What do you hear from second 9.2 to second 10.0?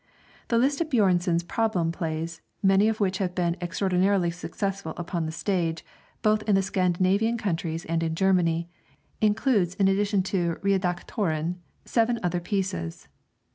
includes in